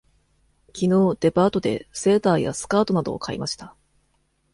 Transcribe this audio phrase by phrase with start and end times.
[0.73, 3.75] きのうデパートでセーターやスカートなどを買いました。